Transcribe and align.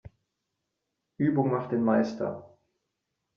Übung 1.19 1.51
macht 1.51 1.71
den 1.73 1.83
Meister. 1.83 2.57